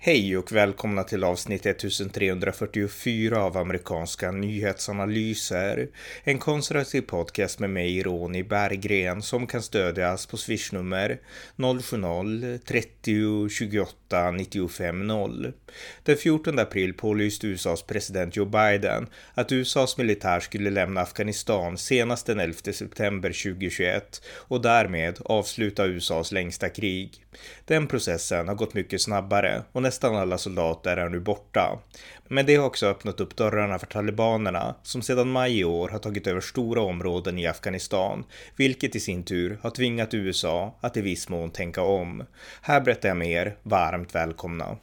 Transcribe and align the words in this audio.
Hej 0.00 0.36
och 0.36 0.52
välkomna 0.52 1.04
till 1.04 1.24
avsnitt 1.24 1.66
1344 1.66 3.42
av 3.42 3.56
amerikanska 3.56 4.30
nyhetsanalyser. 4.30 5.88
En 6.24 6.38
konservativ 6.38 7.00
podcast 7.00 7.58
med 7.58 7.70
mig, 7.70 8.02
Ronny 8.02 8.42
Berggren, 8.42 9.22
som 9.22 9.46
kan 9.46 9.62
stödjas 9.62 10.26
på 10.26 10.36
swishnummer 10.36 11.20
070-30 11.56 13.48
28 13.48 14.30
95 14.30 15.06
0. 15.06 15.52
Den 16.02 16.16
14 16.16 16.58
april 16.58 16.94
pålyste 16.94 17.46
USAs 17.46 17.82
president 17.82 18.36
Joe 18.36 18.46
Biden 18.46 19.06
att 19.34 19.52
USAs 19.52 19.98
militär 19.98 20.40
skulle 20.40 20.70
lämna 20.70 21.00
Afghanistan 21.00 21.78
senast 21.78 22.26
den 22.26 22.40
11 22.40 22.58
september 22.72 23.28
2021 23.28 24.22
och 24.28 24.60
därmed 24.60 25.18
avsluta 25.24 25.86
USAs 25.86 26.32
längsta 26.32 26.68
krig. 26.68 27.24
Den 27.64 27.86
processen 27.86 28.48
har 28.48 28.54
gått 28.54 28.74
mycket 28.74 29.02
snabbare 29.02 29.62
och 29.72 29.82
nästan 29.98 30.16
alla 30.16 30.38
soldater 30.38 30.96
är 30.96 31.08
nu 31.08 31.20
borta. 31.20 31.78
Men 32.28 32.46
det 32.46 32.56
har 32.56 32.66
också 32.66 32.86
öppnat 32.86 33.20
upp 33.20 33.36
dörrarna 33.36 33.78
för 33.78 33.86
talibanerna 33.86 34.74
som 34.82 35.02
sedan 35.02 35.30
maj 35.30 35.58
i 35.58 35.64
år 35.64 35.88
har 35.88 35.98
tagit 35.98 36.26
över 36.26 36.40
stora 36.40 36.82
områden 36.82 37.38
i 37.38 37.46
Afghanistan, 37.46 38.24
vilket 38.56 38.96
i 38.96 39.00
sin 39.00 39.22
tur 39.22 39.58
har 39.62 39.70
tvingat 39.70 40.14
USA 40.14 40.74
att 40.80 40.96
i 40.96 41.00
viss 41.00 41.28
mån 41.28 41.50
tänka 41.50 41.82
om. 41.82 42.24
Här 42.62 42.80
berättar 42.80 43.08
jag 43.08 43.16
mer, 43.16 43.56
varmt 43.62 44.14
välkomna. 44.14 44.76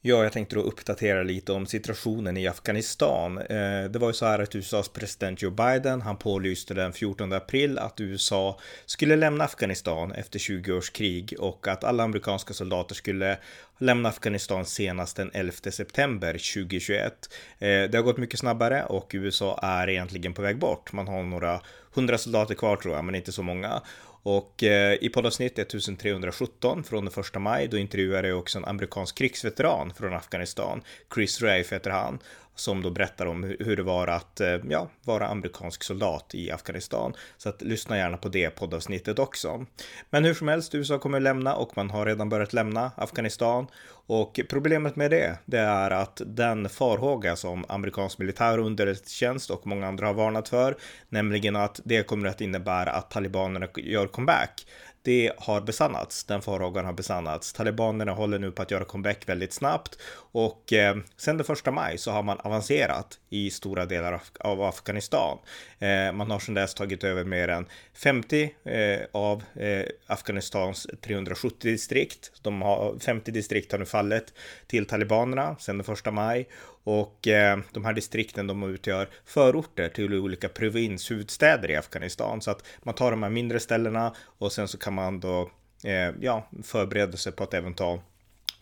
Ja, 0.00 0.22
jag 0.22 0.32
tänkte 0.32 0.54
då 0.54 0.60
uppdatera 0.60 1.22
lite 1.22 1.52
om 1.52 1.66
situationen 1.66 2.36
i 2.36 2.48
Afghanistan. 2.48 3.38
Eh, 3.38 3.84
det 3.90 3.98
var 3.98 4.08
ju 4.08 4.12
så 4.12 4.26
här 4.26 4.38
att 4.38 4.54
USAs 4.54 4.88
president 4.88 5.42
Joe 5.42 5.50
Biden, 5.50 6.02
han 6.02 6.16
pålyste 6.16 6.74
den 6.74 6.92
14 6.92 7.32
april 7.32 7.78
att 7.78 8.00
USA 8.00 8.58
skulle 8.86 9.16
lämna 9.16 9.44
Afghanistan 9.44 10.12
efter 10.12 10.38
20 10.38 10.72
års 10.72 10.90
krig 10.90 11.34
och 11.38 11.68
att 11.68 11.84
alla 11.84 12.02
amerikanska 12.02 12.54
soldater 12.54 12.94
skulle 12.94 13.38
lämna 13.78 14.08
Afghanistan 14.08 14.64
senast 14.64 15.16
den 15.16 15.30
11 15.34 15.52
september 15.70 16.32
2021. 16.32 17.28
Eh, 17.58 17.68
det 17.68 17.94
har 17.94 18.02
gått 18.02 18.18
mycket 18.18 18.40
snabbare 18.40 18.84
och 18.84 19.10
USA 19.14 19.58
är 19.62 19.88
egentligen 19.88 20.34
på 20.34 20.42
väg 20.42 20.58
bort. 20.58 20.92
Man 20.92 21.08
har 21.08 21.22
några 21.22 21.60
hundra 21.94 22.18
soldater 22.18 22.54
kvar 22.54 22.76
tror 22.76 22.94
jag, 22.94 23.04
men 23.04 23.14
inte 23.14 23.32
så 23.32 23.42
många. 23.42 23.82
Och 24.28 24.62
eh, 24.62 24.98
i 25.00 25.08
poddavsnitt 25.08 25.58
1317 25.58 26.84
från 26.84 27.04
den 27.04 27.24
1 27.24 27.40
maj, 27.40 27.68
då 27.68 27.78
intervjuade 27.78 28.28
jag 28.28 28.38
också 28.38 28.58
en 28.58 28.64
amerikansk 28.64 29.18
krigsveteran 29.18 29.94
från 29.94 30.14
Afghanistan. 30.14 30.82
Chris 31.14 31.42
Rafe 31.42 31.74
heter 31.74 31.90
han 31.90 32.18
som 32.60 32.82
då 32.82 32.90
berättar 32.90 33.26
om 33.26 33.42
hur 33.60 33.76
det 33.76 33.82
var 33.82 34.06
att 34.06 34.40
eh, 34.40 34.56
ja, 34.68 34.90
vara 35.04 35.26
amerikansk 35.26 35.84
soldat 35.84 36.34
i 36.34 36.50
Afghanistan. 36.50 37.14
Så 37.36 37.48
att 37.48 37.62
lyssna 37.62 37.96
gärna 37.96 38.16
på 38.16 38.28
det 38.28 38.50
poddavsnittet 38.50 39.18
också. 39.18 39.66
Men 40.10 40.24
hur 40.24 40.34
som 40.34 40.48
helst, 40.48 40.74
USA 40.74 40.98
kommer 40.98 41.20
lämna 41.20 41.54
och 41.54 41.76
man 41.76 41.90
har 41.90 42.06
redan 42.06 42.28
börjat 42.28 42.52
lämna 42.52 42.92
Afghanistan. 42.96 43.66
Och 44.06 44.40
problemet 44.48 44.96
med 44.96 45.10
det, 45.10 45.38
det 45.44 45.58
är 45.58 45.90
att 45.90 46.22
den 46.26 46.68
farhåga 46.68 47.36
som 47.36 47.64
amerikansk 47.68 48.18
militär 48.18 48.58
underrättelsetjänst 48.58 49.50
och 49.50 49.66
många 49.66 49.86
andra 49.86 50.06
har 50.06 50.14
varnat 50.14 50.48
för, 50.48 50.76
nämligen 51.08 51.56
att 51.56 51.80
det 51.84 52.02
kommer 52.02 52.28
att 52.28 52.40
innebära 52.40 52.90
att 52.90 53.10
talibanerna 53.10 53.68
gör 53.76 54.06
comeback 54.06 54.66
det 55.02 55.32
har 55.38 55.60
besannats. 55.60 56.24
Den 56.24 56.42
farhågan 56.42 56.84
har 56.84 56.92
besannats. 56.92 57.52
Talibanerna 57.52 58.12
håller 58.12 58.38
nu 58.38 58.50
på 58.52 58.62
att 58.62 58.70
göra 58.70 58.84
comeback 58.84 59.28
väldigt 59.28 59.52
snabbt 59.52 59.98
och 60.32 60.72
eh, 60.72 60.96
sen 61.16 61.36
den 61.36 61.44
första 61.44 61.70
maj 61.70 61.98
så 61.98 62.10
har 62.10 62.22
man 62.22 62.40
avancerat 62.40 63.18
i 63.30 63.50
stora 63.50 63.86
delar 63.86 64.12
av, 64.12 64.22
av 64.38 64.62
Afghanistan. 64.62 65.38
Eh, 65.78 66.12
man 66.12 66.30
har 66.30 66.38
sedan 66.38 66.54
dess 66.54 66.74
tagit 66.74 67.04
över 67.04 67.24
mer 67.24 67.48
än 67.48 67.66
50 67.94 68.54
eh, 68.64 68.98
av 69.12 69.42
eh, 69.54 69.84
Afghanistans 70.06 70.86
370 71.00 71.70
distrikt. 71.70 72.32
De 72.42 72.62
har 72.62 72.98
50 72.98 73.30
distrikt 73.30 73.72
har 73.72 73.78
nu 73.78 73.84
fallit 73.84 74.32
till 74.66 74.86
talibanerna 74.86 75.56
sedan 75.58 75.78
den 75.78 75.84
första 75.84 76.10
maj 76.10 76.48
och 76.88 77.28
eh, 77.28 77.58
de 77.72 77.84
här 77.84 77.92
distrikten 77.92 78.46
de 78.46 78.62
utgör 78.62 79.08
förorter 79.24 79.88
till 79.88 80.14
olika 80.14 80.48
provinshuvudstäder 80.48 81.70
i 81.70 81.76
Afghanistan. 81.76 82.40
Så 82.40 82.50
att 82.50 82.62
man 82.82 82.94
tar 82.94 83.10
de 83.10 83.22
här 83.22 83.30
mindre 83.30 83.60
ställena 83.60 84.14
och 84.38 84.52
sen 84.52 84.68
så 84.68 84.78
kan 84.78 84.94
man 84.94 85.20
då 85.20 85.50
eh, 85.84 86.10
ja, 86.20 86.48
förbereda 86.62 87.16
sig 87.16 87.32
på 87.32 87.44
att 87.44 87.54
även 87.54 87.74
ta 87.74 88.00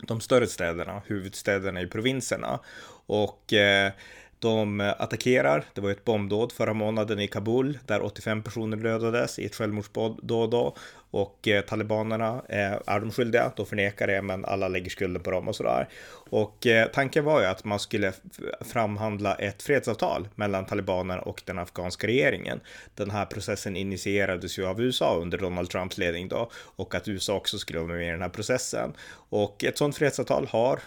de 0.07 0.21
större 0.21 0.47
städerna, 0.47 1.01
huvudstäderna 1.05 1.81
i 1.81 1.87
provinserna. 1.87 2.59
Och 3.05 3.53
eh, 3.53 3.91
de 4.39 4.79
attackerar. 4.97 5.65
Det 5.73 5.81
var 5.81 5.91
ett 5.91 6.05
bombdåd 6.05 6.51
förra 6.51 6.73
månaden 6.73 7.19
i 7.19 7.27
Kabul 7.27 7.79
där 7.85 8.01
85 8.01 8.43
personer 8.43 8.77
dödades 8.77 9.39
i 9.39 9.45
ett 9.45 9.55
självmordsdåd 9.55 10.75
och 11.11 11.47
eh, 11.47 11.61
talibanerna 11.61 12.41
eh, 12.49 12.73
är 12.85 12.99
de 12.99 13.11
skyldiga, 13.11 13.51
då 13.55 13.65
förnekar 13.65 14.07
det, 14.07 14.21
men 14.21 14.45
alla 14.45 14.67
lägger 14.67 14.89
skulden 14.89 15.23
på 15.23 15.31
dem 15.31 15.47
och 15.47 15.55
sådär. 15.55 15.87
Och 16.29 16.67
eh, 16.67 16.87
tanken 16.87 17.25
var 17.25 17.41
ju 17.41 17.45
att 17.45 17.63
man 17.63 17.79
skulle 17.79 18.13
framhandla 18.61 19.35
ett 19.35 19.63
fredsavtal 19.63 20.27
mellan 20.35 20.65
talibanerna 20.65 21.21
och 21.21 21.41
den 21.45 21.59
afghanska 21.59 22.07
regeringen. 22.07 22.59
Den 22.95 23.11
här 23.11 23.25
processen 23.25 23.75
initierades 23.75 24.59
ju 24.59 24.65
av 24.65 24.81
USA 24.81 25.15
under 25.15 25.37
Donald 25.37 25.69
Trumps 25.69 25.97
ledning 25.97 26.27
då 26.27 26.49
och 26.53 26.95
att 26.95 27.07
USA 27.07 27.35
också 27.35 27.57
skulle 27.57 27.79
vara 27.79 27.93
med 27.93 28.07
i 28.07 28.11
den 28.11 28.21
här 28.21 28.29
processen. 28.29 28.93
Och 29.29 29.63
ett 29.63 29.77
sådant 29.77 29.97
fredsavtal 29.97 30.47
har, 30.49 30.79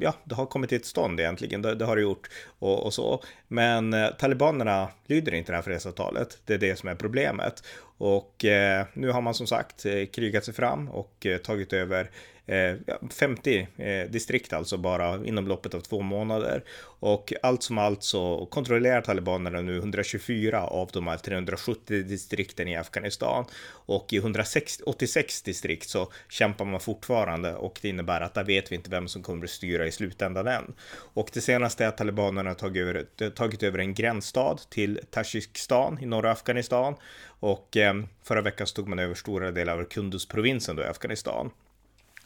ja, 0.00 0.14
det 0.24 0.34
har 0.34 0.46
kommit 0.46 0.70
till 0.70 0.84
stånd 0.84 1.20
egentligen, 1.20 1.62
det, 1.62 1.74
det 1.74 1.84
har 1.84 1.96
det 1.96 2.02
gjort 2.02 2.30
och, 2.58 2.86
och 2.86 2.94
så. 2.94 3.22
Men 3.48 3.94
eh, 3.94 4.08
talibanerna 4.08 4.88
lyder 5.06 5.34
inte 5.34 5.52
det 5.52 5.56
här 5.56 5.62
fredsavtalet, 5.62 6.38
det 6.44 6.54
är 6.54 6.58
det 6.58 6.76
som 6.76 6.88
är 6.88 6.94
problemet. 6.94 7.62
Och 8.00 8.44
eh, 8.44 8.86
nu 8.94 9.10
har 9.10 9.20
man 9.20 9.34
som 9.34 9.46
sagt 9.46 9.86
eh, 9.86 10.06
krigat 10.06 10.44
sig 10.44 10.54
fram 10.54 10.88
och 10.88 11.26
eh, 11.26 11.38
tagit 11.38 11.72
över 11.72 12.10
Eh, 12.50 12.76
50 13.10 13.68
eh, 13.76 14.10
distrikt 14.10 14.52
alltså 14.52 14.76
bara 14.76 15.26
inom 15.26 15.48
loppet 15.48 15.74
av 15.74 15.80
två 15.80 16.00
månader. 16.00 16.64
Och 17.00 17.32
allt 17.42 17.62
som 17.62 17.78
allt 17.78 18.02
så 18.02 18.46
kontrollerar 18.46 19.00
talibanerna 19.00 19.60
nu 19.60 19.76
124 19.76 20.62
av 20.62 20.90
de 20.92 21.06
här 21.06 21.16
370 21.16 22.02
distrikten 22.02 22.68
i 22.68 22.76
Afghanistan. 22.76 23.44
Och 23.70 24.12
i 24.12 24.16
186 24.16 25.42
distrikt 25.42 25.88
så 25.88 26.12
kämpar 26.28 26.64
man 26.64 26.80
fortfarande 26.80 27.54
och 27.54 27.78
det 27.82 27.88
innebär 27.88 28.20
att 28.20 28.34
där 28.34 28.44
vet 28.44 28.72
vi 28.72 28.76
inte 28.76 28.90
vem 28.90 29.08
som 29.08 29.22
kommer 29.22 29.44
att 29.44 29.50
styra 29.50 29.86
i 29.86 29.92
slutändan 29.92 30.46
än. 30.46 30.74
Och 30.92 31.30
det 31.32 31.40
senaste 31.40 31.84
är 31.84 31.88
att 31.88 31.96
talibanerna 31.96 32.54
tagit 32.54 32.82
över, 32.82 33.30
tagit 33.30 33.62
över 33.62 33.78
en 33.78 33.94
gränsstad 33.94 34.56
till 34.70 35.00
Tadzjikistan 35.10 35.98
i 36.02 36.06
norra 36.06 36.30
Afghanistan. 36.30 36.94
Och 37.40 37.76
eh, 37.76 37.94
förra 38.22 38.42
veckan 38.42 38.66
stod 38.66 38.88
man 38.88 38.98
över 38.98 39.14
stora 39.14 39.50
delar 39.50 39.78
av 39.78 39.84
Kunduz-provinsen 39.84 40.76
då 40.76 40.82
i 40.82 40.86
Afghanistan. 40.86 41.50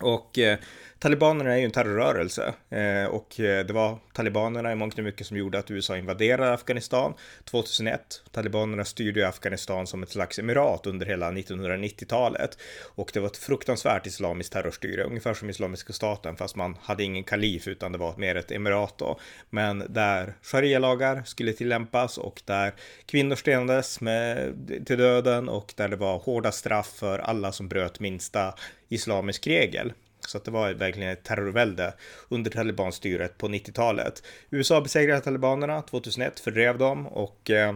Och 0.00 0.38
eh, 0.38 0.58
Talibanerna 1.04 1.52
är 1.52 1.56
ju 1.56 1.64
en 1.64 1.70
terrorrörelse 1.70 2.54
eh, 2.70 3.04
och 3.04 3.40
eh, 3.40 3.66
det 3.66 3.72
var 3.72 3.98
talibanerna 4.12 4.72
i 4.72 4.74
mångt 4.74 4.98
och 4.98 5.04
mycket 5.04 5.26
som 5.26 5.36
gjorde 5.36 5.58
att 5.58 5.70
USA 5.70 5.96
invaderade 5.96 6.52
Afghanistan 6.52 7.14
2001. 7.44 8.22
Talibanerna 8.32 8.84
styrde 8.84 9.20
ju 9.20 9.26
Afghanistan 9.26 9.86
som 9.86 10.02
ett 10.02 10.10
slags 10.10 10.38
emirat 10.38 10.86
under 10.86 11.06
hela 11.06 11.32
1990-talet 11.32 12.58
och 12.94 13.10
det 13.14 13.20
var 13.20 13.26
ett 13.26 13.36
fruktansvärt 13.36 14.06
islamiskt 14.06 14.52
terrorstyre, 14.52 15.04
ungefär 15.04 15.34
som 15.34 15.50
Islamiska 15.50 15.92
staten, 15.92 16.36
fast 16.36 16.56
man 16.56 16.76
hade 16.82 17.04
ingen 17.04 17.24
kalif 17.24 17.68
utan 17.68 17.92
det 17.92 17.98
var 17.98 18.16
mer 18.16 18.34
ett 18.34 18.50
emirat 18.50 18.94
då. 18.98 19.20
Men 19.50 19.84
där 19.88 20.34
sharia-lagar 20.42 21.22
skulle 21.24 21.52
tillämpas 21.52 22.18
och 22.18 22.42
där 22.44 22.74
kvinnor 23.06 23.36
stenades 23.36 24.00
med, 24.00 24.54
till 24.86 24.98
döden 24.98 25.48
och 25.48 25.74
där 25.76 25.88
det 25.88 25.96
var 25.96 26.18
hårda 26.18 26.52
straff 26.52 26.92
för 26.96 27.18
alla 27.18 27.52
som 27.52 27.68
bröt 27.68 28.00
minsta 28.00 28.54
islamisk 28.88 29.46
regel. 29.46 29.92
Så 30.26 30.38
att 30.38 30.44
det 30.44 30.50
var 30.50 30.72
verkligen 30.72 31.10
ett 31.10 31.24
terrorvälde 31.24 31.94
under 32.28 32.50
talibanstyret 32.50 33.38
på 33.38 33.48
90-talet. 33.48 34.22
USA 34.50 34.80
besegrade 34.80 35.20
talibanerna 35.20 35.82
2001, 35.82 36.40
fördrev 36.40 36.78
dem 36.78 37.06
och 37.06 37.50
eh, 37.50 37.74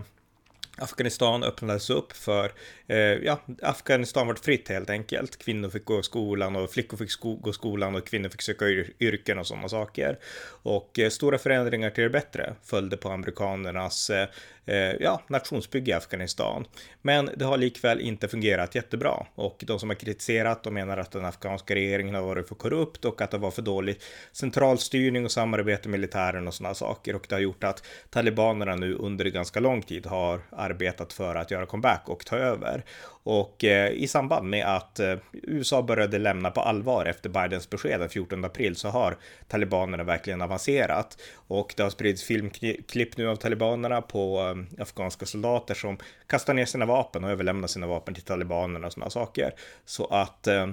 Afghanistan 0.81 1.43
öppnades 1.43 1.91
upp 1.91 2.13
för, 2.13 2.53
eh, 2.87 2.97
ja, 2.99 3.41
Afghanistan 3.63 4.27
var 4.27 4.35
fritt 4.35 4.69
helt 4.69 4.91
enkelt. 4.91 5.39
Kvinnor 5.39 5.69
fick 5.69 5.85
gå 5.85 6.01
i 6.01 6.03
skolan 6.03 6.57
och 6.57 6.71
flickor 6.71 6.97
fick 6.97 7.11
sko 7.11 7.35
gå 7.35 7.51
i 7.51 7.53
skolan 7.53 7.95
och 7.95 8.07
kvinnor 8.07 8.29
fick 8.29 8.43
söka 8.43 8.65
yrken 9.01 9.39
och 9.39 9.47
sådana 9.47 9.69
saker. 9.69 10.19
Och 10.63 10.99
eh, 10.99 11.11
stora 11.11 11.39
förändringar 11.39 11.91
till 11.91 12.05
det 12.05 12.11
bättre 12.11 12.55
följde 12.65 12.97
på 12.97 13.09
amerikanernas 13.09 14.11
Eh, 14.11 14.27
Eh, 14.69 14.95
ja, 15.01 15.23
nationsbygge 15.29 15.91
i 15.91 15.95
Afghanistan. 15.95 16.65
Men 17.03 17.31
det 17.37 17.45
har 17.45 17.59
likväl 17.59 18.01
inte 18.01 18.29
fungerat 18.29 18.75
jättebra 18.75 19.27
och 19.35 19.65
de 19.67 19.79
som 19.79 19.89
har 19.91 19.95
kritiserat 19.95 20.63
de 20.63 20.75
menar 20.75 20.99
att 20.99 21.11
den 21.11 21.25
afghanska 21.25 21.75
regeringen 21.75 22.15
har 22.15 22.23
varit 22.23 22.49
för 22.49 22.55
korrupt 22.55 23.05
och 23.05 23.21
att 23.21 23.31
det 23.31 23.39
var 23.39 23.51
för 23.51 23.63
dålig 23.63 23.97
centralstyrning 24.33 25.25
och 25.25 25.31
samarbete 25.31 25.89
med 25.89 26.01
militären 26.01 26.49
och 26.49 26.55
sådana 26.55 26.75
saker 26.75 27.17
och 27.17 27.27
det 27.29 27.35
har 27.35 27.41
gjort 27.41 27.65
att 27.65 27.87
talibanerna 28.11 28.77
nu 28.77 28.95
under 28.95 29.25
ganska 29.25 29.61
lång 29.61 29.83
tid 29.83 30.07
har 30.07 30.41
arbetat 30.51 31.13
för 31.13 31.35
att 31.35 31.51
göra 31.51 31.67
comeback 31.67 32.03
och 32.07 32.27
ta 32.27 32.37
över. 32.37 32.85
Och 33.23 33.65
eh, 33.65 33.91
i 33.91 34.09
samband 34.09 34.49
med 34.49 34.77
att 34.77 35.01
eh, 35.01 35.17
USA 35.33 35.83
började 35.83 36.19
lämna 36.19 36.51
på 36.51 36.61
allvar 36.61 37.07
efter 37.07 37.29
Bidens 37.29 37.71
besked 37.71 38.01
den 38.01 38.09
14 38.09 38.45
april 38.45 38.77
så 38.77 38.89
har 38.89 39.17
talibanerna 39.49 40.05
verkligen 40.05 40.43
avancerat 40.43 41.19
och 41.35 41.75
det 41.77 41.83
har 41.83 41.91
spridits 41.91 42.25
filmklipp 42.25 43.17
nu 43.17 43.29
av 43.29 43.37
talibanerna 43.37 44.03
på 44.03 44.41
eh, 44.41 44.58
Eh, 44.59 44.83
afghanska 44.83 45.27
soldater 45.27 45.75
som 45.75 45.99
kastar 46.27 46.55
ner 46.55 46.65
sina 46.65 46.87
vapen 46.87 47.25
och 47.25 47.31
överlämnar 47.31 47.69
sina 47.69 47.87
vapen 47.87 48.15
till 48.15 48.23
talibanerna 48.23 48.87
och 48.87 48.93
sådana 48.93 49.11
saker. 49.11 49.55
Så 49.85 50.07
att 50.07 50.47
eh, 50.47 50.67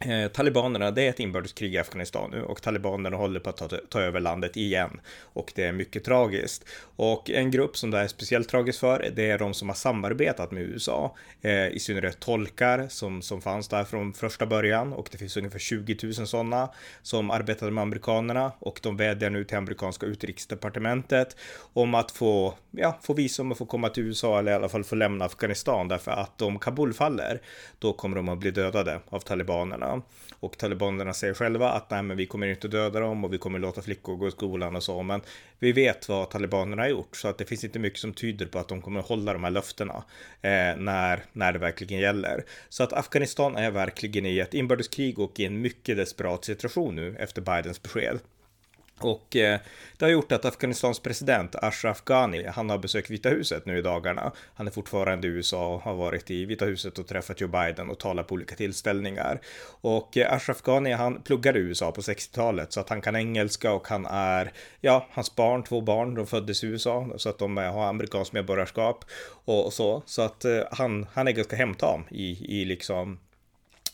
Eh, 0.00 0.28
talibanerna, 0.28 0.90
det 0.90 1.02
är 1.02 1.10
ett 1.10 1.20
inbördeskrig 1.20 1.74
i 1.74 1.78
Afghanistan 1.78 2.30
nu 2.30 2.42
och 2.42 2.62
talibanerna 2.62 3.16
håller 3.16 3.40
på 3.40 3.50
att 3.50 3.56
ta, 3.56 3.68
ta, 3.68 4.00
över 4.00 4.20
landet 4.20 4.56
igen. 4.56 5.00
Och 5.20 5.52
det 5.54 5.64
är 5.64 5.72
mycket 5.72 6.04
tragiskt. 6.04 6.64
Och 6.96 7.30
en 7.30 7.50
grupp 7.50 7.76
som 7.76 7.90
det 7.90 7.98
är 7.98 8.06
speciellt 8.06 8.48
tragiskt 8.48 8.78
för, 8.78 9.10
det 9.16 9.30
är 9.30 9.38
de 9.38 9.54
som 9.54 9.68
har 9.68 9.76
samarbetat 9.76 10.50
med 10.50 10.62
USA. 10.62 11.16
Eh, 11.42 11.68
I 11.68 11.78
synnerhet 11.78 12.20
tolkar 12.20 12.88
som, 12.88 13.22
som 13.22 13.42
fanns 13.42 13.68
där 13.68 13.84
från 13.84 14.12
första 14.12 14.46
början 14.46 14.92
och 14.92 15.08
det 15.12 15.18
finns 15.18 15.36
ungefär 15.36 15.58
20 15.58 15.96
000 16.02 16.14
sådana 16.14 16.68
som 17.02 17.30
arbetade 17.30 17.70
med 17.70 17.82
amerikanerna 17.82 18.52
och 18.58 18.80
de 18.82 18.96
vädjar 18.96 19.30
nu 19.30 19.44
till 19.44 19.56
amerikanska 19.56 20.06
utrikesdepartementet 20.06 21.36
om 21.72 21.94
att 21.94 22.10
få, 22.10 22.54
ja, 22.70 22.98
få 23.02 23.14
visum 23.14 23.52
och 23.52 23.58
få 23.58 23.66
komma 23.66 23.88
till 23.88 24.02
USA 24.02 24.38
eller 24.38 24.52
i 24.52 24.54
alla 24.54 24.68
fall 24.68 24.84
få 24.84 24.94
lämna 24.94 25.24
Afghanistan 25.24 25.88
därför 25.88 26.10
att 26.10 26.42
om 26.42 26.58
Kabul 26.58 26.92
faller, 26.92 27.40
då 27.78 27.92
kommer 27.92 28.16
de 28.16 28.28
att 28.28 28.38
bli 28.38 28.50
dödade 28.50 29.00
av 29.08 29.20
talibanerna. 29.20 29.91
Och 30.40 30.58
talibanerna 30.58 31.14
säger 31.14 31.34
själva 31.34 31.68
att 31.70 31.90
nej, 31.90 32.02
men 32.02 32.16
vi 32.16 32.26
kommer 32.26 32.46
inte 32.46 32.68
döda 32.68 33.00
dem 33.00 33.24
och 33.24 33.32
vi 33.32 33.38
kommer 33.38 33.58
låta 33.58 33.82
flickor 33.82 34.16
gå 34.16 34.28
i 34.28 34.30
skolan 34.30 34.76
och 34.76 34.82
så. 34.82 35.02
Men 35.02 35.20
vi 35.58 35.72
vet 35.72 36.08
vad 36.08 36.30
talibanerna 36.30 36.82
har 36.82 36.88
gjort 36.88 37.16
så 37.16 37.28
att 37.28 37.38
det 37.38 37.44
finns 37.44 37.64
inte 37.64 37.78
mycket 37.78 38.00
som 38.00 38.12
tyder 38.12 38.46
på 38.46 38.58
att 38.58 38.68
de 38.68 38.82
kommer 38.82 39.00
hålla 39.00 39.32
de 39.32 39.44
här 39.44 39.50
löftena 39.50 40.04
eh, 40.42 40.76
när, 40.76 41.24
när 41.32 41.52
det 41.52 41.58
verkligen 41.58 42.00
gäller. 42.00 42.44
Så 42.68 42.82
att 42.82 42.92
Afghanistan 42.92 43.56
är 43.56 43.70
verkligen 43.70 44.26
i 44.26 44.38
ett 44.38 44.54
inbördeskrig 44.54 45.18
och 45.18 45.40
i 45.40 45.44
en 45.44 45.60
mycket 45.60 45.96
desperat 45.96 46.44
situation 46.44 46.96
nu 46.96 47.16
efter 47.18 47.42
Bidens 47.42 47.82
besked. 47.82 48.18
Och 48.98 49.36
eh, 49.36 49.60
det 49.98 50.04
har 50.04 50.10
gjort 50.10 50.32
att 50.32 50.44
Afghanistans 50.44 51.00
president 51.00 51.54
Ashraf 51.54 52.04
Ghani, 52.04 52.46
han 52.46 52.70
har 52.70 52.78
besökt 52.78 53.10
Vita 53.10 53.28
huset 53.28 53.66
nu 53.66 53.78
i 53.78 53.82
dagarna. 53.82 54.32
Han 54.54 54.66
är 54.66 54.70
fortfarande 54.70 55.26
i 55.26 55.30
USA 55.30 55.74
och 55.74 55.80
har 55.80 55.94
varit 55.94 56.30
i 56.30 56.44
Vita 56.44 56.64
huset 56.64 56.98
och 56.98 57.06
träffat 57.06 57.40
Joe 57.40 57.48
Biden 57.48 57.90
och 57.90 57.98
talat 57.98 58.26
på 58.26 58.34
olika 58.34 58.54
tillställningar. 58.54 59.40
Och 59.80 60.16
eh, 60.16 60.32
Ashraf 60.32 60.62
Ghani, 60.62 60.92
han 60.92 61.22
pluggade 61.22 61.58
i 61.58 61.62
USA 61.62 61.92
på 61.92 62.00
60-talet 62.00 62.72
så 62.72 62.80
att 62.80 62.88
han 62.88 63.00
kan 63.00 63.16
engelska 63.16 63.72
och 63.72 63.88
han 63.88 64.06
är, 64.06 64.52
ja, 64.80 65.08
hans 65.10 65.36
barn, 65.36 65.62
två 65.62 65.80
barn, 65.80 66.14
de 66.14 66.26
föddes 66.26 66.64
i 66.64 66.66
USA 66.66 67.08
så 67.16 67.28
att 67.28 67.38
de 67.38 67.56
har 67.56 67.88
amerikanskt 67.88 68.32
medborgarskap 68.32 69.04
och 69.44 69.72
så. 69.72 70.02
Så 70.06 70.22
att 70.22 70.44
eh, 70.44 70.60
han, 70.70 71.06
han 71.12 71.28
är 71.28 71.32
ganska 71.32 71.56
hemtam 71.56 72.04
i, 72.10 72.60
i 72.60 72.64
liksom 72.64 73.18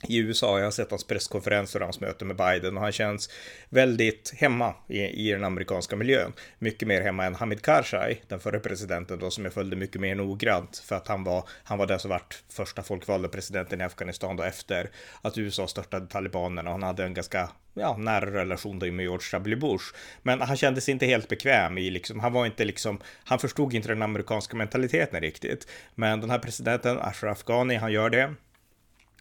i 0.02 0.18
USA. 0.18 0.58
Jag 0.58 0.66
har 0.66 0.70
sett 0.70 0.90
hans 0.90 1.04
presskonferenser 1.04 1.80
och 1.80 1.86
hans 1.86 2.00
möte 2.00 2.24
med 2.24 2.36
Biden 2.36 2.76
och 2.76 2.82
han 2.82 2.92
känns 2.92 3.30
väldigt 3.68 4.34
hemma 4.36 4.74
i, 4.88 4.98
i 5.00 5.32
den 5.32 5.44
amerikanska 5.44 5.96
miljön. 5.96 6.32
Mycket 6.58 6.88
mer 6.88 7.00
hemma 7.00 7.24
än 7.24 7.34
Hamid 7.34 7.62
Karzai, 7.62 8.20
den 8.28 8.40
förre 8.40 8.60
presidenten 8.60 9.18
då 9.18 9.30
som 9.30 9.44
jag 9.44 9.52
följde 9.52 9.76
mycket 9.76 10.00
mer 10.00 10.14
noggrant 10.14 10.82
för 10.86 10.96
att 10.96 11.08
han 11.08 11.24
var, 11.24 11.48
han 11.64 11.78
var 11.78 11.86
den 11.86 11.98
som 11.98 12.10
vart 12.10 12.42
första 12.52 12.82
folkvalda 12.82 13.28
presidenten 13.28 13.80
i 13.80 13.84
Afghanistan 13.84 14.36
då 14.36 14.42
efter 14.42 14.90
att 15.22 15.38
USA 15.38 15.66
störtade 15.66 16.06
talibanerna 16.06 16.70
och 16.70 16.74
han 16.74 16.82
hade 16.82 17.04
en 17.04 17.14
ganska 17.14 17.50
ja, 17.74 17.96
nära 17.96 18.30
relation 18.30 18.78
då 18.78 18.86
med 18.86 19.04
George 19.04 19.28
W. 19.32 19.56
Bush. 19.56 19.84
Men 20.22 20.40
han 20.40 20.56
kände 20.56 20.80
sig 20.80 20.92
inte 20.92 21.06
helt 21.06 21.28
bekväm 21.28 21.78
i 21.78 21.90
liksom, 21.90 22.20
han 22.20 22.32
var 22.32 22.46
inte 22.46 22.64
liksom, 22.64 23.00
han 23.24 23.38
förstod 23.38 23.74
inte 23.74 23.88
den 23.88 24.02
amerikanska 24.02 24.56
mentaliteten 24.56 25.20
riktigt. 25.20 25.68
Men 25.94 26.20
den 26.20 26.30
här 26.30 26.38
presidenten, 26.38 26.98
Ashraf 26.98 27.44
Ghani, 27.44 27.74
han 27.74 27.92
gör 27.92 28.10
det. 28.10 28.34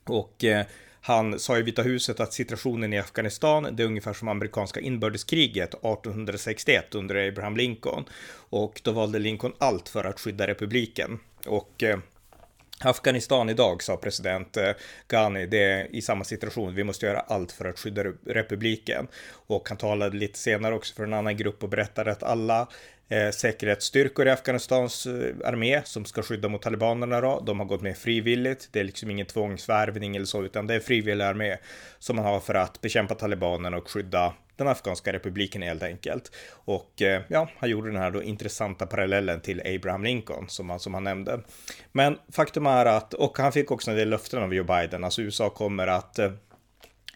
Och 0.10 0.44
eh, 0.44 0.66
han 1.02 1.40
sa 1.40 1.58
i 1.58 1.62
Vita 1.62 1.82
huset 1.82 2.20
att 2.20 2.34
situationen 2.34 2.94
i 2.94 3.00
Afghanistan, 3.00 3.68
det 3.72 3.84
är 3.84 3.88
ungefär 3.88 4.14
som 4.14 4.28
amerikanska 4.28 4.80
inbördeskriget 4.80 5.70
1861 5.70 6.96
under 6.96 7.28
Abraham 7.28 7.58
Lincoln. 7.58 8.06
Och 8.50 8.82
då 8.84 8.92
valde 8.92 9.20
Lincoln 9.20 9.54
allt 9.58 9.90
för 9.90 10.04
att 10.04 10.20
skydda 10.20 10.48
republiken. 10.48 11.20
Och 11.46 11.84
eh, 11.84 12.00
Afghanistan 12.80 13.50
idag, 13.50 13.84
sa 13.84 13.98
president 13.98 14.58
eh, 14.58 14.72
Ghani, 15.08 15.46
det 15.46 15.64
är 15.64 15.96
i 15.96 16.02
samma 16.02 16.24
situation. 16.24 16.76
Vi 16.76 16.84
måste 16.84 17.06
göra 17.06 17.20
allt 17.20 17.52
för 17.52 17.66
att 17.66 17.80
skydda 17.80 18.04
republiken. 18.26 19.08
Och 19.48 19.70
han 19.70 19.78
talade 19.78 20.18
lite 20.18 20.40
senare 20.40 20.76
också 20.76 20.96
för 20.96 21.04
en 21.04 21.14
annan 21.14 21.38
grupp 21.38 21.64
och 21.64 21.70
berättade 21.70 22.12
att 22.12 22.24
alla 22.24 22.68
eh, 23.10 23.30
säkerhetsstyrkor 23.30 24.28
i 24.28 24.30
Afghanistans 24.30 25.06
eh, 25.06 25.36
armé 25.46 25.82
som 25.86 26.06
ska 26.06 26.22
skydda 26.22 26.48
mot 26.48 26.62
talibanerna 26.62 27.22
då. 27.22 27.44
De 27.46 27.60
har 27.60 27.66
gått 27.66 27.82
med 27.82 27.98
frivilligt. 27.98 28.70
Det 28.72 28.80
är 28.80 28.84
liksom 28.84 29.12
ingen 29.12 29.26
tvångsvärvning 29.26 30.16
eller 30.16 30.26
så, 30.26 30.44
utan 30.44 30.68
det 30.68 30.76
är 30.76 30.80
frivillig 30.80 31.26
armé 31.26 31.58
som 32.00 32.16
man 32.16 32.26
har 32.26 32.40
för 32.40 32.56
att 32.56 32.82
bekämpa 32.82 33.16
talibanerna 33.16 33.78
och 33.78 33.90
skydda 33.90 34.34
den 34.58 34.68
afghanska 34.68 35.14
republiken 35.14 35.62
helt 35.62 35.84
enkelt. 35.84 36.32
Och 36.52 37.02
eh, 37.02 37.22
ja, 37.28 37.50
han 37.58 37.70
gjorde 37.70 37.92
den 37.92 38.02
här 38.02 38.12
då 38.12 38.24
intressanta 38.24 38.86
parallellen 38.86 39.42
till 39.42 39.76
Abraham 39.76 40.04
Lincoln 40.04 40.50
som 40.50 40.70
han, 40.70 40.80
som 40.80 40.94
han 40.94 41.04
nämnde. 41.04 41.40
Men 41.92 42.18
faktum 42.32 42.66
är 42.66 42.86
att, 42.86 43.14
och 43.14 43.38
han 43.38 43.52
fick 43.52 43.72
också 43.72 43.92
en 43.92 43.98
del 43.98 44.10
löften 44.10 44.44
av 44.44 44.54
Joe 44.54 44.64
Biden, 44.64 45.04
alltså 45.04 45.22
USA 45.22 45.50
kommer 45.50 45.88
att 45.88 46.20
eh, 46.20 46.32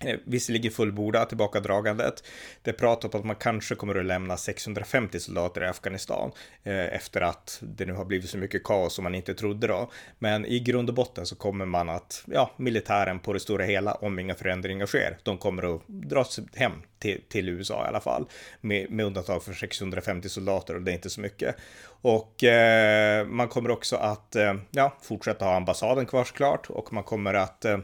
Eh, 0.05 0.17
visserligen 0.23 0.71
fullborda 0.71 1.25
tillbakadragandet. 1.25 2.23
Det 2.61 2.73
pratas 2.73 3.13
om 3.13 3.19
att 3.19 3.25
man 3.25 3.35
kanske 3.35 3.75
kommer 3.75 3.95
att 3.95 4.05
lämna 4.05 4.37
650 4.37 5.19
soldater 5.19 5.63
i 5.63 5.67
Afghanistan 5.67 6.31
eh, 6.63 6.95
efter 6.95 7.21
att 7.21 7.59
det 7.61 7.85
nu 7.85 7.93
har 7.93 8.05
blivit 8.05 8.29
så 8.29 8.37
mycket 8.37 8.63
kaos 8.63 8.93
som 8.93 9.03
man 9.03 9.15
inte 9.15 9.33
trodde 9.33 9.67
då. 9.67 9.91
Men 10.19 10.45
i 10.45 10.59
grund 10.59 10.89
och 10.89 10.95
botten 10.95 11.25
så 11.25 11.35
kommer 11.35 11.65
man 11.65 11.89
att, 11.89 12.23
ja, 12.25 12.51
militären 12.57 13.19
på 13.19 13.33
det 13.33 13.39
stora 13.39 13.63
hela, 13.63 13.93
om 13.93 14.19
inga 14.19 14.35
förändringar 14.35 14.85
sker, 14.85 15.17
de 15.23 15.37
kommer 15.37 15.75
att 15.75 15.81
dras 15.87 16.39
hem 16.55 16.71
till, 16.99 17.21
till 17.29 17.49
USA 17.49 17.85
i 17.85 17.87
alla 17.87 18.01
fall. 18.01 18.25
Med, 18.61 18.91
med 18.91 19.05
undantag 19.05 19.43
för 19.43 19.53
650 19.53 20.29
soldater 20.29 20.75
och 20.75 20.81
det 20.81 20.91
är 20.91 20.95
inte 20.95 21.09
så 21.09 21.21
mycket. 21.21 21.55
Och 22.01 22.43
eh, 22.43 23.27
man 23.27 23.47
kommer 23.47 23.71
också 23.71 23.95
att, 23.95 24.35
eh, 24.35 24.53
ja, 24.71 24.93
fortsätta 25.01 25.45
ha 25.45 25.55
ambassaden 25.55 26.05
kvar 26.05 26.23
såklart 26.23 26.69
och 26.69 26.93
man 26.93 27.03
kommer 27.03 27.33
att 27.33 27.65
eh, 27.65 27.77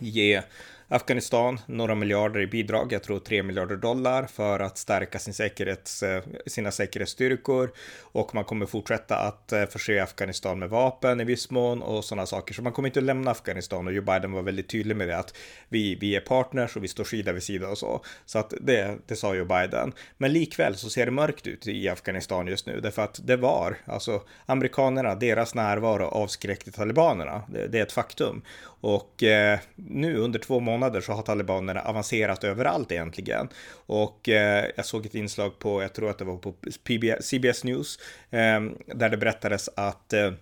ge 0.00 0.42
Afghanistan 0.88 1.60
några 1.66 1.94
miljarder 1.94 2.40
i 2.40 2.46
bidrag, 2.46 2.92
jag 2.92 3.02
tror 3.02 3.18
3 3.18 3.42
miljarder 3.42 3.76
dollar 3.76 4.26
för 4.26 4.60
att 4.60 4.78
stärka 4.78 5.18
sin 5.18 5.34
säkerhets, 5.34 6.02
eh, 6.02 6.22
sina 6.46 6.70
säkerhetsstyrkor 6.70 7.70
och 8.00 8.34
man 8.34 8.44
kommer 8.44 8.66
fortsätta 8.66 9.16
att 9.16 9.52
eh, 9.52 9.66
förse 9.66 10.02
Afghanistan 10.02 10.58
med 10.58 10.70
vapen 10.70 11.20
i 11.20 11.24
viss 11.24 11.50
mån 11.50 11.82
och 11.82 12.04
sådana 12.04 12.26
saker. 12.26 12.54
Så 12.54 12.62
man 12.62 12.72
kommer 12.72 12.88
inte 12.88 13.00
lämna 13.00 13.30
Afghanistan 13.30 13.86
och 13.86 13.92
Joe 13.92 14.04
Biden 14.04 14.32
var 14.32 14.42
väldigt 14.42 14.68
tydlig 14.68 14.96
med 14.96 15.08
det 15.08 15.18
att 15.18 15.36
vi, 15.68 15.94
vi 15.94 16.16
är 16.16 16.20
partners 16.20 16.76
och 16.76 16.84
vi 16.84 16.88
står 16.88 17.04
sida 17.04 17.32
vid 17.32 17.42
sida 17.42 17.68
och 17.68 17.78
så. 17.78 18.04
Så 18.26 18.38
att 18.38 18.54
det, 18.60 18.98
det 19.06 19.16
sa 19.16 19.34
Joe 19.34 19.44
Biden. 19.44 19.92
Men 20.18 20.32
likväl 20.32 20.74
så 20.74 20.90
ser 20.90 21.06
det 21.06 21.12
mörkt 21.12 21.46
ut 21.46 21.66
i 21.66 21.88
Afghanistan 21.88 22.46
just 22.46 22.66
nu 22.66 22.80
därför 22.80 23.02
att 23.02 23.20
det 23.26 23.36
var, 23.36 23.76
alltså 23.84 24.22
amerikanerna, 24.46 25.14
deras 25.14 25.54
närvaro 25.54 26.04
avskräckte 26.04 26.72
talibanerna. 26.72 27.42
Det, 27.48 27.66
det 27.66 27.78
är 27.78 27.82
ett 27.82 27.92
faktum. 27.92 28.42
Och 28.86 29.22
eh, 29.22 29.58
nu 29.74 30.16
under 30.16 30.38
två 30.38 30.60
månader 30.60 31.00
så 31.00 31.12
har 31.12 31.22
talibanerna 31.22 31.80
avancerat 31.80 32.44
överallt 32.44 32.92
egentligen. 32.92 33.48
Och 33.86 34.28
eh, 34.28 34.70
jag 34.76 34.86
såg 34.86 35.06
ett 35.06 35.14
inslag 35.14 35.58
på, 35.58 35.82
jag 35.82 35.92
tror 35.92 36.10
att 36.10 36.18
det 36.18 36.24
var 36.24 36.36
på 36.36 36.52
PBS, 36.84 37.26
CBS 37.26 37.64
News, 37.64 37.98
eh, 38.30 38.60
där 38.86 39.08
det 39.08 39.16
berättades 39.16 39.68
att 39.76 40.12
eh, 40.12 40.32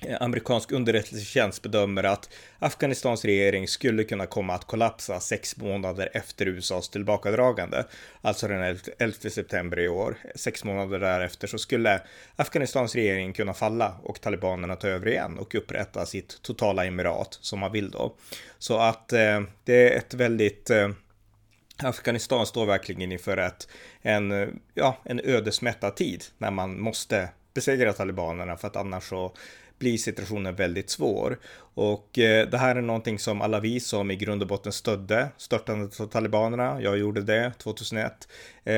Eh, 0.00 0.16
amerikansk 0.20 0.72
underrättelsetjänst 0.72 1.62
bedömer 1.62 2.04
att 2.04 2.28
Afghanistans 2.58 3.24
regering 3.24 3.68
skulle 3.68 4.04
kunna 4.04 4.26
komma 4.26 4.54
att 4.54 4.64
kollapsa 4.64 5.20
sex 5.20 5.56
månader 5.56 6.10
efter 6.12 6.46
USAs 6.48 6.88
tillbakadragande, 6.88 7.84
alltså 8.20 8.48
den 8.48 8.78
11 8.98 9.14
september 9.30 9.80
i 9.80 9.88
år. 9.88 10.16
Sex 10.34 10.64
månader 10.64 10.98
därefter 10.98 11.46
så 11.46 11.58
skulle 11.58 12.00
Afghanistans 12.36 12.94
regering 12.94 13.32
kunna 13.32 13.54
falla 13.54 13.94
och 14.02 14.20
talibanerna 14.20 14.76
ta 14.76 14.88
över 14.88 15.08
igen 15.08 15.38
och 15.38 15.54
upprätta 15.54 16.06
sitt 16.06 16.42
totala 16.42 16.84
emirat 16.84 17.38
som 17.40 17.58
man 17.58 17.72
vill 17.72 17.90
då. 17.90 18.16
Så 18.58 18.78
att 18.78 19.12
eh, 19.12 19.42
det 19.64 19.92
är 19.92 19.98
ett 19.98 20.14
väldigt 20.14 20.70
eh, 20.70 20.88
Afghanistan 21.82 22.46
står 22.46 22.66
verkligen 22.66 23.12
inför 23.12 23.36
ett, 23.36 23.68
en, 24.02 24.32
eh, 24.32 24.48
ja, 24.74 24.98
en 25.04 25.20
ödesmättad 25.24 25.96
tid 25.96 26.24
när 26.38 26.50
man 26.50 26.80
måste 26.80 27.28
besegra 27.54 27.92
talibanerna 27.92 28.56
för 28.56 28.68
att 28.68 28.76
annars 28.76 29.08
så 29.08 29.32
blir 29.78 29.98
situationen 29.98 30.54
väldigt 30.54 30.90
svår. 30.90 31.38
Och 31.76 32.18
eh, 32.18 32.48
det 32.48 32.58
här 32.58 32.76
är 32.76 32.80
någonting 32.80 33.18
som 33.18 33.40
alla 33.40 33.60
vi 33.60 33.80
som 33.80 34.10
i 34.10 34.16
grund 34.16 34.42
och 34.42 34.48
botten 34.48 34.72
stödde 34.72 35.28
störtandet 35.36 36.00
av 36.00 36.06
talibanerna, 36.06 36.82
jag 36.82 36.98
gjorde 36.98 37.22
det 37.22 37.52
2001, 37.58 38.28
eh, 38.64 38.74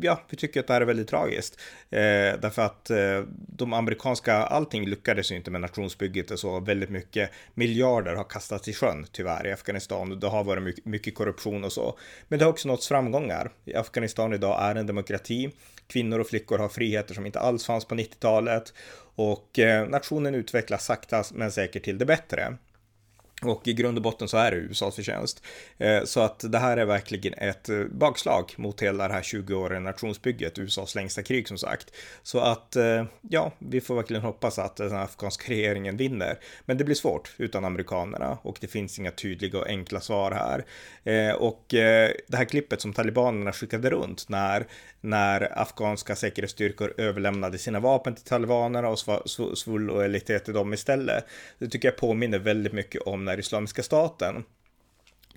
ja, 0.00 0.20
vi 0.28 0.36
tycker 0.36 0.60
att 0.60 0.66
det 0.66 0.72
här 0.72 0.80
är 0.80 0.86
väldigt 0.86 1.08
tragiskt. 1.08 1.60
Eh, 1.90 2.00
därför 2.40 2.62
att 2.62 2.90
eh, 2.90 3.22
de 3.30 3.72
amerikanska, 3.72 4.34
allting 4.34 4.88
lyckades 4.88 5.32
ju 5.32 5.36
inte 5.36 5.50
med 5.50 5.60
nationsbygget 5.60 6.30
och 6.30 6.38
så, 6.38 6.60
väldigt 6.60 6.90
mycket 6.90 7.30
miljarder 7.54 8.14
har 8.14 8.24
kastats 8.24 8.68
i 8.68 8.72
sjön 8.72 9.06
tyvärr 9.12 9.46
i 9.46 9.52
Afghanistan. 9.52 10.20
Det 10.20 10.28
har 10.28 10.44
varit 10.44 10.62
mycket, 10.62 10.84
mycket 10.84 11.14
korruption 11.14 11.64
och 11.64 11.72
så. 11.72 11.98
Men 12.28 12.38
det 12.38 12.44
har 12.44 12.52
också 12.52 12.68
nåtts 12.68 12.88
framgångar. 12.88 13.50
Afghanistan 13.74 14.32
idag 14.32 14.62
är 14.62 14.74
en 14.74 14.86
demokrati. 14.86 15.50
Kvinnor 15.86 16.18
och 16.18 16.26
flickor 16.26 16.58
har 16.58 16.68
friheter 16.68 17.14
som 17.14 17.26
inte 17.26 17.40
alls 17.40 17.66
fanns 17.66 17.84
på 17.84 17.94
90-talet 17.94 18.72
och 19.14 19.58
eh, 19.58 19.88
nationen 19.88 20.34
utvecklas 20.34 20.84
sakta 20.84 21.24
men 21.32 21.52
säkert 21.52 21.84
till 21.84 21.98
det 21.98 22.06
bättre. 22.06 22.56
Och 23.44 23.68
i 23.68 23.72
grund 23.72 23.98
och 23.98 24.02
botten 24.02 24.28
så 24.28 24.36
är 24.36 24.50
det 24.50 24.56
USAs 24.56 24.94
förtjänst. 24.94 25.42
Eh, 25.78 26.04
så 26.04 26.20
att 26.20 26.52
det 26.52 26.58
här 26.58 26.76
är 26.76 26.84
verkligen 26.84 27.34
ett 27.34 27.68
eh, 27.68 27.84
bakslag 27.84 28.52
mot 28.56 28.82
hela 28.82 29.08
det 29.08 29.14
här 29.14 29.22
20-åriga 29.22 29.80
nationsbygget, 29.80 30.58
USAs 30.58 30.94
längsta 30.94 31.22
krig 31.22 31.48
som 31.48 31.58
sagt. 31.58 31.90
Så 32.22 32.40
att 32.40 32.76
eh, 32.76 33.04
ja, 33.20 33.52
vi 33.58 33.80
får 33.80 33.94
verkligen 33.94 34.22
hoppas 34.22 34.58
att 34.58 34.76
den 34.76 34.96
afghanska 34.96 35.52
regeringen 35.52 35.96
vinner. 35.96 36.38
Men 36.64 36.78
det 36.78 36.84
blir 36.84 36.94
svårt 36.94 37.34
utan 37.36 37.64
amerikanerna 37.64 38.38
och 38.42 38.58
det 38.60 38.66
finns 38.66 38.98
inga 38.98 39.10
tydliga 39.10 39.58
och 39.58 39.68
enkla 39.68 40.00
svar 40.00 40.30
här. 40.30 40.64
Och 41.38 41.64
det 41.68 42.36
här 42.36 42.44
klippet 42.44 42.80
som 42.80 42.92
talibanerna 42.92 43.52
skickade 43.52 43.90
runt 43.90 44.28
när, 44.28 44.66
när 45.00 45.58
afghanska 45.58 46.16
säkerhetsstyrkor 46.16 46.94
överlämnade 46.96 47.58
sina 47.58 47.80
vapen 47.80 48.14
till 48.14 48.24
talibanerna 48.24 48.88
och 48.88 48.98
svor 49.58 49.78
lojalitet 49.78 50.44
till 50.44 50.54
dem 50.54 50.74
istället. 50.74 51.24
Det 51.58 51.68
tycker 51.68 51.88
jag 51.88 51.96
påminner 51.96 52.38
väldigt 52.38 52.72
mycket 52.72 53.02
om 53.02 53.24
när 53.24 53.33
Islamiska 53.38 53.82
staten 53.82 54.44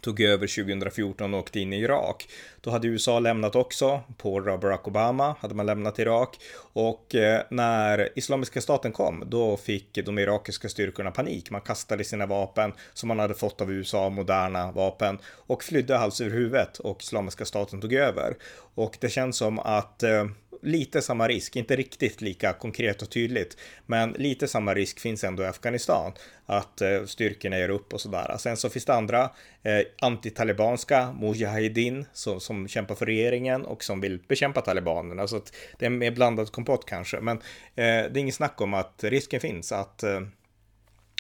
tog 0.01 0.21
över 0.21 0.47
2014 0.47 1.33
och 1.33 1.39
åkte 1.39 1.59
in 1.59 1.73
i 1.73 1.79
Irak. 1.79 2.29
Då 2.61 2.69
hade 2.69 2.87
USA 2.87 3.19
lämnat 3.19 3.55
också, 3.55 4.01
på 4.17 4.41
Barack 4.61 4.87
Obama 4.87 5.35
hade 5.39 5.55
man 5.55 5.65
lämnat 5.65 5.99
Irak 5.99 6.39
och 6.73 7.15
eh, 7.15 7.41
när 7.49 8.09
Islamiska 8.15 8.61
staten 8.61 8.91
kom 8.91 9.23
då 9.27 9.57
fick 9.57 10.05
de 10.05 10.19
irakiska 10.19 10.69
styrkorna 10.69 11.11
panik. 11.11 11.51
Man 11.51 11.61
kastade 11.61 12.03
sina 12.03 12.25
vapen 12.25 12.73
som 12.93 13.07
man 13.07 13.19
hade 13.19 13.33
fått 13.33 13.61
av 13.61 13.71
USA, 13.71 14.09
moderna 14.09 14.71
vapen 14.71 15.17
och 15.25 15.63
flydde 15.63 15.97
hals 15.97 16.21
över 16.21 16.31
huvudet 16.31 16.79
och 16.79 17.03
Islamiska 17.03 17.45
staten 17.45 17.81
tog 17.81 17.93
över. 17.93 18.37
Och 18.75 18.97
det 19.01 19.09
känns 19.09 19.37
som 19.37 19.59
att 19.59 20.03
eh, 20.03 20.25
lite 20.61 21.01
samma 21.01 21.27
risk, 21.27 21.55
inte 21.55 21.75
riktigt 21.75 22.21
lika 22.21 22.53
konkret 22.53 23.01
och 23.01 23.09
tydligt, 23.09 23.57
men 23.85 24.11
lite 24.11 24.47
samma 24.47 24.73
risk 24.73 24.99
finns 24.99 25.23
ändå 25.23 25.43
i 25.43 25.45
Afghanistan. 25.45 26.11
Att 26.45 26.81
eh, 26.81 27.05
styrkorna 27.05 27.57
ger 27.57 27.69
upp 27.69 27.93
och 27.93 28.01
sådär. 28.01 28.35
Sen 28.39 28.57
så 28.57 28.69
finns 28.69 28.85
det 28.85 28.93
andra 28.93 29.29
eh, 29.63 29.81
antitalibanska 30.01 31.11
mujahedin 31.21 32.05
som, 32.13 32.39
som 32.39 32.67
kämpar 32.67 32.95
för 32.95 33.05
regeringen 33.05 33.65
och 33.65 33.83
som 33.83 34.01
vill 34.01 34.19
bekämpa 34.27 34.61
talibanerna. 34.61 35.27
Så 35.27 35.37
att 35.37 35.53
det 35.79 35.85
är 35.85 35.87
en 35.87 35.97
mer 35.97 36.11
blandad 36.11 36.51
kompott 36.51 36.85
kanske. 36.85 37.19
Men 37.19 37.37
eh, 37.37 37.43
det 37.75 37.83
är 37.83 38.17
inget 38.17 38.35
snack 38.35 38.61
om 38.61 38.73
att 38.73 39.03
risken 39.03 39.39
finns 39.39 39.71
att 39.71 40.03
eh, 40.03 40.19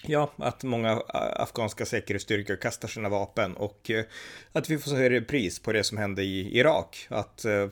Ja, 0.03 0.31
att 0.37 0.63
många 0.63 1.01
afghanska 1.35 1.85
säkerhetsstyrkor 1.85 2.55
kastar 2.55 2.87
sina 2.87 3.09
vapen 3.09 3.55
och 3.55 3.89
eh, 3.89 4.05
att 4.51 4.69
vi 4.69 4.77
får 4.77 4.91
se 4.91 5.09
repris 5.09 5.59
på 5.59 5.73
det 5.73 5.83
som 5.83 5.97
hände 5.97 6.23
i 6.23 6.59
Irak. 6.59 7.07
Att 7.09 7.45
eh, 7.45 7.67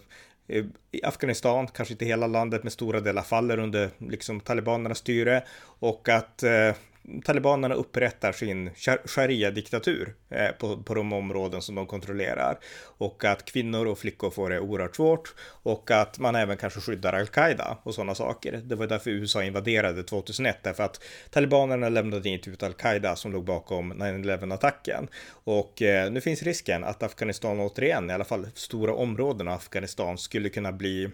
Eh, 0.48 0.66
i 0.92 1.04
Afghanistan, 1.04 1.68
kanske 1.68 1.94
inte 1.94 2.06
hela 2.06 2.28
landet, 2.28 2.64
men 2.64 2.72
stora 2.72 3.00
delar 3.00 3.22
faller 3.22 3.60
under 3.60 3.90
liksom 3.98 4.40
talibanernas 4.40 4.98
styre. 4.98 5.44
Och 5.80 6.10
att 6.10 6.44
eh, 6.44 6.72
talibanerna 7.24 7.76
upprättar 7.76 8.32
sin 8.32 8.72
sharia-diktatur 9.06 10.16
eh, 10.30 10.52
på, 10.52 10.84
på 10.84 10.94
de 10.94 11.14
områden 11.14 11.62
som 11.62 11.76
de 11.76 11.88
kontrollerar. 11.88 12.60
Och 12.98 13.26
att 13.26 13.46
kvinnor 13.46 13.86
och 13.86 14.00
flickor 14.00 14.30
får 14.30 14.50
det 14.50 14.60
oerhört 14.60 14.96
svårt. 14.96 15.34
Och 15.64 15.92
att 15.92 16.20
man 16.20 16.36
även 16.36 16.58
kanske 16.58 16.80
skyddar 16.80 17.14
al-Qaida 17.14 17.78
och 17.84 17.96
sådana 17.96 18.16
saker. 18.16 18.62
Det 18.64 18.76
var 18.76 18.88
därför 18.88 19.12
USA 19.12 19.44
invaderade 19.44 20.04
2001 20.04 20.58
därför 20.64 20.84
att 20.84 21.04
talibanerna 21.30 21.90
lämnade 21.90 22.30
inte 22.30 22.46
typ 22.46 22.54
ut 22.54 22.64
al-Qaida 22.64 23.16
som 23.16 23.32
låg 23.32 23.46
bakom 23.46 23.94
9-11 23.94 24.54
attacken 24.54 25.08
och 25.30 25.82
eh, 25.82 26.12
nu 26.12 26.22
finns 26.22 26.44
risken 26.44 26.84
att 26.84 27.04
Afghanistan 27.04 27.60
återigen, 27.60 28.10
i 28.10 28.14
alla 28.14 28.26
fall 28.26 28.48
stora 28.54 28.94
områden 28.94 29.48
av 29.48 29.54
Afghanistan 29.54 30.18
skulle 30.18 30.50
kunna 30.50 30.72
bli 30.72 31.10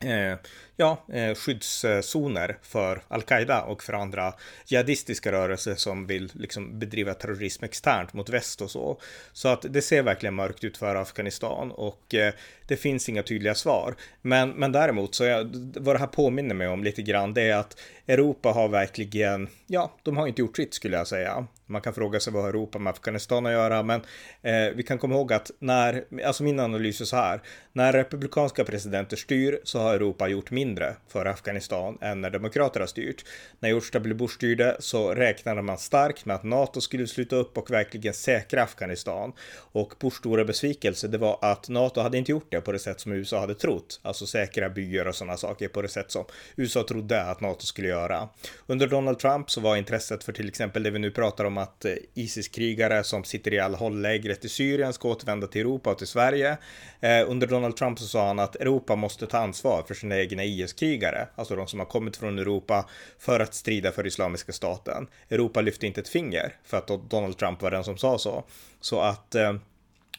Eh, 0.00 0.38
ja, 0.80 1.04
eh, 1.12 1.34
skyddszoner 1.34 2.58
för 2.62 3.02
al-Qaida 3.08 3.62
och 3.62 3.82
för 3.82 3.92
andra 3.92 4.34
jihadistiska 4.66 5.32
rörelser 5.32 5.74
som 5.74 6.06
vill 6.06 6.30
liksom 6.34 6.78
bedriva 6.78 7.14
terrorism 7.14 7.64
externt 7.64 8.12
mot 8.12 8.28
väst 8.28 8.60
och 8.60 8.70
så. 8.70 9.00
Så 9.32 9.48
att 9.48 9.64
det 9.68 9.82
ser 9.82 10.02
verkligen 10.02 10.34
mörkt 10.34 10.64
ut 10.64 10.76
för 10.76 10.96
Afghanistan 10.96 11.70
och 11.70 12.14
eh, 12.14 12.32
det 12.66 12.76
finns 12.76 13.08
inga 13.08 13.22
tydliga 13.22 13.54
svar. 13.54 13.94
Men, 14.22 14.50
men 14.50 14.72
däremot 14.72 15.14
så 15.14 15.24
jag, 15.24 15.50
vad 15.76 15.94
det 15.94 15.98
här 15.98 16.06
påminner 16.06 16.54
mig 16.54 16.68
om 16.68 16.84
lite 16.84 17.02
grann, 17.02 17.34
det 17.34 17.42
är 17.42 17.56
att 17.56 17.80
Europa 18.06 18.48
har 18.48 18.68
verkligen, 18.68 19.48
ja, 19.66 19.96
de 20.02 20.16
har 20.16 20.26
inte 20.26 20.42
gjort 20.42 20.56
sitt 20.56 20.74
skulle 20.74 20.96
jag 20.96 21.06
säga. 21.06 21.46
Man 21.66 21.80
kan 21.80 21.94
fråga 21.94 22.20
sig 22.20 22.32
vad 22.32 22.48
Europa 22.48 22.78
med 22.78 22.90
Afghanistan 22.90 23.46
att 23.46 23.52
göra, 23.52 23.82
men 23.82 24.00
eh, 24.42 24.74
vi 24.74 24.82
kan 24.82 24.98
komma 24.98 25.14
ihåg 25.14 25.32
att 25.32 25.50
när, 25.58 26.04
alltså 26.24 26.42
min 26.42 26.60
analys 26.60 27.00
är 27.00 27.04
så 27.04 27.16
här, 27.16 27.40
när 27.72 27.92
republikanska 27.92 28.64
presidenter 28.64 29.16
styr 29.16 29.60
så 29.64 29.78
har 29.78 29.94
Europa 29.94 30.28
gjort 30.28 30.50
mindre 30.50 30.67
för 31.08 31.26
Afghanistan 31.26 31.98
än 32.00 32.20
när 32.20 32.30
demokrater 32.30 32.80
har 32.80 32.86
styrt. 32.86 33.24
När 33.60 33.68
George 33.68 33.88
W. 33.92 34.14
Bush 34.14 34.34
styrde 34.34 34.76
så 34.78 35.14
räknade 35.14 35.62
man 35.62 35.78
starkt 35.78 36.24
med 36.24 36.36
att 36.36 36.44
NATO 36.44 36.80
skulle 36.80 37.06
sluta 37.06 37.36
upp 37.36 37.58
och 37.58 37.70
verkligen 37.70 38.14
säkra 38.14 38.62
Afghanistan. 38.62 39.32
Och 39.72 39.94
Bushs 40.00 40.14
stora 40.14 40.44
besvikelse, 40.44 41.08
det 41.08 41.18
var 41.18 41.38
att 41.42 41.68
NATO 41.68 42.00
hade 42.00 42.18
inte 42.18 42.32
gjort 42.32 42.46
det 42.50 42.60
på 42.60 42.72
det 42.72 42.78
sätt 42.78 43.00
som 43.00 43.12
USA 43.12 43.40
hade 43.40 43.54
trott, 43.54 44.00
alltså 44.02 44.26
säkra 44.26 44.70
byar 44.70 45.04
och 45.04 45.14
sådana 45.14 45.36
saker 45.36 45.68
på 45.68 45.82
det 45.82 45.88
sätt 45.88 46.10
som 46.10 46.24
USA 46.56 46.82
trodde 46.88 47.22
att 47.22 47.40
NATO 47.40 47.66
skulle 47.66 47.88
göra. 47.88 48.28
Under 48.66 48.86
Donald 48.86 49.18
Trump 49.18 49.50
så 49.50 49.60
var 49.60 49.76
intresset 49.76 50.24
för 50.24 50.32
till 50.32 50.48
exempel 50.48 50.82
det 50.82 50.90
vi 50.90 50.98
nu 50.98 51.10
pratar 51.10 51.44
om 51.44 51.58
att 51.58 51.84
eh, 51.84 51.92
Isis-krigare 52.14 53.04
som 53.04 53.24
sitter 53.24 53.54
i 53.54 53.60
Al-Hol-lägret 53.60 54.44
i 54.44 54.48
Syrien 54.48 54.92
ska 54.92 55.08
återvända 55.08 55.46
till 55.46 55.60
Europa 55.60 55.90
och 55.90 55.98
till 55.98 56.06
Sverige. 56.06 56.58
Eh, 57.00 57.30
under 57.30 57.46
Donald 57.46 57.76
Trump 57.76 57.98
så 57.98 58.06
sa 58.06 58.26
han 58.26 58.38
att 58.38 58.56
Europa 58.56 58.96
måste 58.96 59.26
ta 59.26 59.38
ansvar 59.38 59.84
för 59.88 59.94
sina 59.94 60.18
egna 60.18 60.44
IS-krigare, 60.60 61.28
alltså 61.34 61.56
de 61.56 61.66
som 61.66 61.78
har 61.78 61.86
kommit 61.86 62.16
från 62.16 62.38
Europa 62.38 62.88
för 63.18 63.40
att 63.40 63.54
strida 63.54 63.92
för 63.92 64.06
Islamiska 64.06 64.52
staten. 64.52 65.06
Europa 65.30 65.60
lyfte 65.60 65.86
inte 65.86 66.00
ett 66.00 66.08
finger 66.08 66.54
för 66.64 66.76
att 66.76 67.10
Donald 67.10 67.38
Trump 67.38 67.62
var 67.62 67.70
den 67.70 67.84
som 67.84 67.98
sa 67.98 68.18
så. 68.18 68.44
Så 68.80 69.00
att 69.00 69.34
eh, 69.34 69.54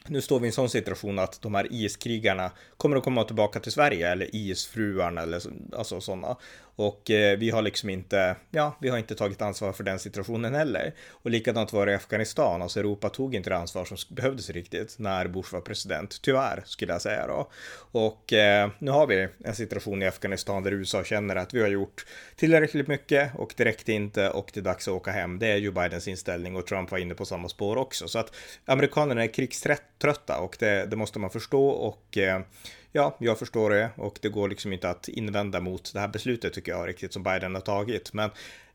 nu 0.08 0.22
står 0.22 0.40
vi 0.40 0.46
i 0.46 0.50
en 0.50 0.54
sån 0.54 0.70
situation 0.70 1.20
att 1.20 1.42
de 1.42 1.56
här 1.56 1.68
IS-krigarna 1.72 2.52
kommer 2.78 2.98
att 2.98 3.04
komma 3.04 3.24
tillbaka 3.24 3.60
till 3.60 3.72
Sverige 3.72 4.12
eller 4.12 4.36
IS-fruarna 4.36 5.22
eller 5.22 5.42
alltså 5.78 6.02
sådana. 6.02 6.38
Och 6.80 7.12
eh, 7.12 7.38
vi 7.38 7.50
har 7.50 7.62
liksom 7.62 7.90
inte, 7.90 8.36
ja, 8.52 8.78
vi 8.82 8.90
har 8.90 8.98
inte 8.98 9.16
tagit 9.16 9.42
ansvar 9.42 9.74
för 9.74 9.84
den 9.84 10.00
situationen 10.00 10.56
heller. 10.56 10.94
Och 11.10 11.32
likadant 11.32 11.74
var 11.74 11.86
det 11.86 11.92
i 11.92 11.96
Afghanistan, 11.96 12.62
alltså 12.62 12.80
Europa 12.80 13.10
tog 13.10 13.36
inte 13.36 13.50
det 13.50 13.58
ansvar 13.58 13.86
som 13.86 13.98
behövdes 14.10 14.50
riktigt 14.50 14.96
när 15.00 15.28
Bush 15.28 15.54
var 15.54 15.62
president, 15.62 16.22
tyvärr 16.22 16.64
skulle 16.66 16.94
jag 16.94 17.02
säga 17.02 17.28
då. 17.28 17.52
Och 17.92 18.34
eh, 18.34 18.70
nu 18.80 18.92
har 18.92 19.08
vi 19.08 19.28
en 19.44 19.56
situation 19.56 20.02
i 20.02 20.08
Afghanistan 20.08 20.64
där 20.64 20.72
USA 20.72 21.04
känner 21.04 21.36
att 21.36 21.54
vi 21.54 21.62
har 21.62 21.68
gjort 21.68 22.06
tillräckligt 22.36 22.88
mycket 22.88 23.36
och 23.36 23.54
det 23.58 23.66
räckte 23.66 23.94
inte 23.94 24.30
och 24.30 24.52
det 24.54 24.60
är 24.60 24.64
dags 24.64 24.88
att 24.88 24.94
åka 24.94 25.12
hem. 25.12 25.40
Det 25.40 25.48
är 25.48 25.58
ju 25.58 25.72
Bidens 25.72 26.08
inställning 26.08 26.56
och 26.56 26.68
Trump 26.68 26.92
var 26.92 26.98
inne 26.98 27.16
på 27.16 27.26
samma 27.26 27.50
spår 27.50 27.78
också. 27.78 28.08
Så 28.08 28.20
att 28.20 28.36
amerikanerna 28.66 29.24
är 29.24 29.34
krigströtta 29.34 30.40
och 30.40 30.56
det, 30.60 30.86
det 30.86 30.96
måste 30.96 31.20
man 31.20 31.30
förstå 31.30 31.70
och 31.70 32.18
eh, 32.18 32.42
ja, 32.92 33.18
jag 33.20 33.40
förstår 33.40 33.70
det 33.70 33.90
och 33.96 34.20
det 34.22 34.30
går 34.30 34.50
liksom 34.50 34.74
inte 34.74 34.90
att 34.90 35.08
invända 35.08 35.60
mot 35.60 35.94
det 35.94 36.00
här 36.00 36.08
beslutet 36.08 36.54
tycker 36.54 36.72
jag 36.72 36.88
riktigt 36.88 37.14
som 37.14 37.24
Biden 37.24 37.56
har 37.56 37.62
tagit. 37.62 38.14
Men 38.14 38.30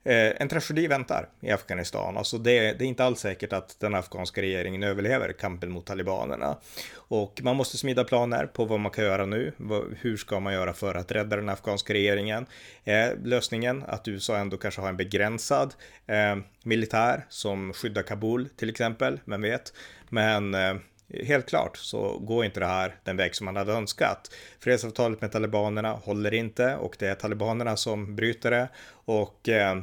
eh, 0.04 0.32
en 0.40 0.48
tragedi 0.48 0.86
väntar 0.86 1.28
i 1.40 1.50
Afghanistan. 1.50 2.16
Alltså 2.16 2.38
det, 2.38 2.72
det, 2.72 2.84
är 2.84 2.88
inte 2.88 3.04
alls 3.04 3.20
säkert 3.20 3.52
att 3.52 3.80
den 3.80 3.94
afghanska 3.94 4.42
regeringen 4.42 4.82
överlever 4.82 5.32
kampen 5.32 5.70
mot 5.70 5.86
talibanerna. 5.86 6.58
Och 6.94 7.40
man 7.42 7.56
måste 7.56 7.76
smida 7.76 8.04
planer 8.04 8.46
på 8.46 8.64
vad 8.64 8.80
man 8.80 8.92
kan 8.92 9.04
göra 9.04 9.26
nu. 9.26 9.52
Hur 10.00 10.16
ska 10.16 10.40
man 10.40 10.52
göra 10.52 10.72
för 10.72 10.94
att 10.94 11.12
rädda 11.12 11.36
den 11.36 11.48
afghanska 11.48 11.92
regeringen? 11.92 12.46
Eh, 12.84 13.08
lösningen 13.24 13.84
att 13.86 14.08
USA 14.08 14.36
ändå 14.36 14.56
kanske 14.56 14.80
har 14.80 14.88
en 14.88 14.96
begränsad 14.96 15.74
eh, 16.06 16.36
militär 16.64 17.26
som 17.28 17.72
skyddar 17.72 18.02
Kabul 18.02 18.48
till 18.56 18.70
exempel? 18.70 19.20
Vem 19.24 19.42
vet? 19.42 19.72
Men 20.08 20.54
eh, 20.54 20.74
helt 21.08 21.46
klart 21.46 21.76
så 21.76 22.18
går 22.18 22.44
inte 22.44 22.60
det 22.60 22.66
här 22.66 22.96
den 23.04 23.16
väg 23.16 23.34
som 23.34 23.44
man 23.44 23.56
hade 23.56 23.72
önskat. 23.72 24.34
Fredsavtalet 24.60 25.20
med 25.20 25.32
talibanerna 25.32 25.92
håller 25.92 26.34
inte 26.34 26.76
och 26.76 26.96
det 26.98 27.08
är 27.08 27.14
talibanerna 27.14 27.76
som 27.76 28.16
bryter 28.16 28.50
det 28.50 28.68
och 29.04 29.48
eh, 29.48 29.76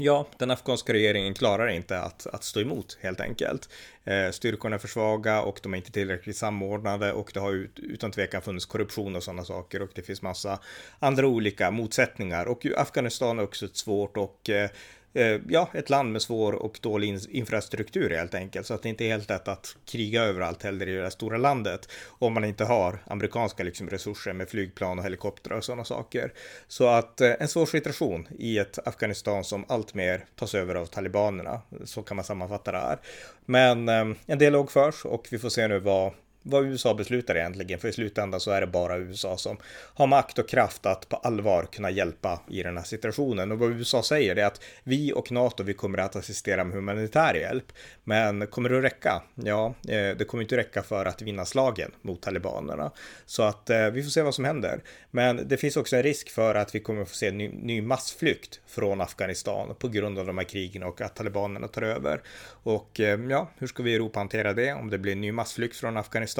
Ja, 0.00 0.26
den 0.38 0.50
afghanska 0.50 0.92
regeringen 0.92 1.34
klarar 1.34 1.68
inte 1.68 2.00
att, 2.00 2.26
att 2.26 2.44
stå 2.44 2.60
emot 2.60 2.98
helt 3.00 3.20
enkelt. 3.20 3.68
Eh, 4.04 4.30
styrkorna 4.30 4.74
är 4.76 4.78
för 4.78 4.88
svaga 4.88 5.42
och 5.42 5.60
de 5.62 5.72
är 5.72 5.76
inte 5.76 5.92
tillräckligt 5.92 6.36
samordnade 6.36 7.12
och 7.12 7.30
det 7.34 7.40
har 7.40 7.52
ut, 7.52 7.78
utan 7.78 8.10
tvekan 8.10 8.42
funnits 8.42 8.66
korruption 8.66 9.16
och 9.16 9.22
sådana 9.22 9.44
saker 9.44 9.82
och 9.82 9.90
det 9.94 10.02
finns 10.02 10.22
massa 10.22 10.58
andra 10.98 11.26
olika 11.26 11.70
motsättningar 11.70 12.46
och 12.46 12.66
Afghanistan 12.76 13.38
är 13.38 13.42
också 13.42 13.66
ett 13.66 13.76
svårt 13.76 14.16
och 14.16 14.50
eh, 14.50 14.70
Eh, 15.14 15.40
ja, 15.48 15.68
ett 15.72 15.90
land 15.90 16.12
med 16.12 16.22
svår 16.22 16.52
och 16.52 16.78
dålig 16.82 17.18
infrastruktur 17.30 18.10
helt 18.10 18.34
enkelt. 18.34 18.66
Så 18.66 18.74
att 18.74 18.82
det 18.82 18.88
inte 18.88 19.04
är 19.04 19.08
helt 19.08 19.28
lätt 19.28 19.48
att 19.48 19.76
kriga 19.84 20.22
överallt 20.22 20.62
heller 20.62 20.88
i 20.88 20.92
det 20.92 21.02
där 21.02 21.10
stora 21.10 21.38
landet. 21.38 21.88
Om 22.06 22.34
man 22.34 22.44
inte 22.44 22.64
har 22.64 22.98
amerikanska 23.06 23.64
liksom, 23.64 23.90
resurser 23.90 24.32
med 24.32 24.48
flygplan 24.48 24.98
och 24.98 25.04
helikoptrar 25.04 25.56
och 25.56 25.64
sådana 25.64 25.84
saker. 25.84 26.32
Så 26.68 26.86
att 26.86 27.20
eh, 27.20 27.32
en 27.40 27.48
svår 27.48 27.66
situation 27.66 28.28
i 28.38 28.58
ett 28.58 28.88
Afghanistan 28.88 29.44
som 29.44 29.64
alltmer 29.68 30.24
tas 30.36 30.54
över 30.54 30.74
av 30.74 30.86
talibanerna. 30.86 31.60
Så 31.84 32.02
kan 32.02 32.16
man 32.16 32.24
sammanfatta 32.24 32.72
det 32.72 32.78
här. 32.78 32.98
Men 33.44 33.88
eh, 33.88 34.16
en 34.26 34.38
dialog 34.38 34.70
förs 34.70 35.04
och 35.04 35.28
vi 35.30 35.38
får 35.38 35.48
se 35.48 35.68
nu 35.68 35.78
vad 35.78 36.12
vad 36.50 36.64
USA 36.64 36.94
beslutar 36.94 37.34
egentligen, 37.34 37.80
för 37.80 37.88
i 37.88 37.92
slutändan 37.92 38.40
så 38.40 38.50
är 38.50 38.60
det 38.60 38.66
bara 38.66 38.98
USA 38.98 39.36
som 39.36 39.56
har 39.94 40.06
makt 40.06 40.38
och 40.38 40.48
kraft 40.48 40.86
att 40.86 41.08
på 41.08 41.16
allvar 41.16 41.68
kunna 41.72 41.90
hjälpa 41.90 42.40
i 42.48 42.62
den 42.62 42.76
här 42.76 42.84
situationen. 42.84 43.52
Och 43.52 43.58
vad 43.58 43.70
USA 43.70 44.02
säger 44.02 44.36
är 44.36 44.44
att 44.44 44.60
vi 44.84 45.12
och 45.12 45.32
NATO, 45.32 45.62
vi 45.62 45.74
kommer 45.74 45.98
att 45.98 46.16
assistera 46.16 46.64
med 46.64 46.74
humanitär 46.74 47.34
hjälp. 47.34 47.72
Men 48.04 48.46
kommer 48.46 48.68
det 48.68 48.78
att 48.78 48.84
räcka? 48.84 49.22
Ja, 49.34 49.66
eh, 49.66 50.16
det 50.16 50.28
kommer 50.28 50.42
inte 50.42 50.56
räcka 50.56 50.82
för 50.82 51.04
att 51.04 51.22
vinna 51.22 51.44
slagen 51.44 51.90
mot 52.02 52.22
talibanerna. 52.22 52.90
Så 53.26 53.42
att 53.42 53.70
eh, 53.70 53.90
vi 53.90 54.02
får 54.02 54.10
se 54.10 54.22
vad 54.22 54.34
som 54.34 54.44
händer. 54.44 54.80
Men 55.10 55.48
det 55.48 55.56
finns 55.56 55.76
också 55.76 55.96
en 55.96 56.02
risk 56.02 56.30
för 56.30 56.54
att 56.54 56.74
vi 56.74 56.80
kommer 56.80 57.02
att 57.02 57.08
få 57.08 57.14
se 57.14 57.30
ny, 57.30 57.48
ny 57.48 57.82
massflykt 57.82 58.60
från 58.66 59.00
Afghanistan 59.00 59.74
på 59.78 59.88
grund 59.88 60.18
av 60.18 60.26
de 60.26 60.38
här 60.38 60.44
krigen 60.44 60.82
och 60.82 61.00
att 61.00 61.16
talibanerna 61.16 61.68
tar 61.68 61.82
över. 61.82 62.22
Och 62.62 63.00
eh, 63.00 63.20
ja, 63.30 63.50
hur 63.58 63.66
ska 63.66 63.82
vi 63.82 63.90
i 63.90 63.94
Europa 63.94 64.18
hantera 64.18 64.52
det? 64.52 64.72
Om 64.72 64.90
det 64.90 64.98
blir 64.98 65.12
en 65.12 65.20
ny 65.20 65.32
massflykt 65.32 65.76
från 65.76 65.96
Afghanistan, 65.96 66.37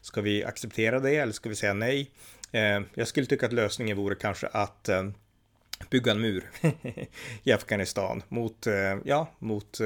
ska 0.00 0.20
vi 0.20 0.44
acceptera 0.44 1.00
det 1.00 1.16
eller 1.16 1.32
ska 1.32 1.48
vi 1.48 1.54
säga 1.54 1.74
nej? 1.74 2.10
Eh, 2.52 2.80
jag 2.94 3.08
skulle 3.08 3.26
tycka 3.26 3.46
att 3.46 3.52
lösningen 3.52 3.96
vore 3.96 4.14
kanske 4.14 4.46
att 4.46 4.88
eh, 4.88 5.08
bygga 5.90 6.12
en 6.12 6.20
mur 6.20 6.50
i 7.42 7.52
Afghanistan 7.52 8.22
mot, 8.28 8.66
eh, 8.66 8.96
ja, 9.04 9.30
mot 9.38 9.80